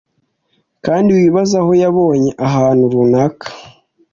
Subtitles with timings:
[0.85, 3.47] kandi wibaze aho yabonye ahantu runaka